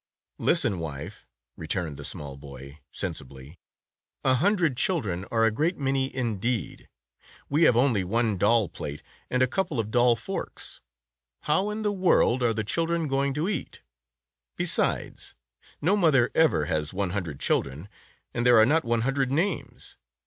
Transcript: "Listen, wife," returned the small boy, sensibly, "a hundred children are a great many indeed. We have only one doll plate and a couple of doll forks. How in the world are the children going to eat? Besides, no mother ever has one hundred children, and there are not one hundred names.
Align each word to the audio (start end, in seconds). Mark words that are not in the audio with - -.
"Listen, 0.39 0.79
wife," 0.79 1.27
returned 1.55 1.95
the 1.95 2.03
small 2.03 2.35
boy, 2.35 2.79
sensibly, 2.91 3.59
"a 4.23 4.33
hundred 4.33 4.75
children 4.75 5.25
are 5.29 5.45
a 5.45 5.51
great 5.51 5.77
many 5.77 6.05
indeed. 6.15 6.89
We 7.49 7.65
have 7.65 7.77
only 7.77 8.03
one 8.03 8.35
doll 8.39 8.67
plate 8.67 9.03
and 9.29 9.43
a 9.43 9.47
couple 9.47 9.79
of 9.79 9.91
doll 9.91 10.15
forks. 10.15 10.81
How 11.41 11.69
in 11.69 11.83
the 11.83 11.91
world 11.93 12.41
are 12.41 12.51
the 12.51 12.63
children 12.63 13.07
going 13.07 13.35
to 13.35 13.47
eat? 13.47 13.83
Besides, 14.55 15.35
no 15.83 15.95
mother 15.95 16.31
ever 16.33 16.65
has 16.65 16.91
one 16.95 17.11
hundred 17.11 17.39
children, 17.39 17.87
and 18.33 18.43
there 18.43 18.57
are 18.57 18.65
not 18.65 18.83
one 18.83 19.01
hundred 19.01 19.31
names. 19.31 19.97